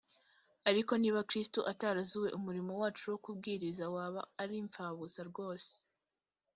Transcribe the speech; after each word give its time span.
ariko 0.69 0.91
niba 1.01 1.27
kristo 1.29 1.59
atarazuwe 1.71 2.29
umurimo 2.37 2.71
wacu 2.81 3.03
wo 3.11 3.17
kubwiriza 3.23 3.83
waba 3.95 4.21
ari 4.41 4.55
imfabusa 4.63 5.21
rwose 5.29 5.71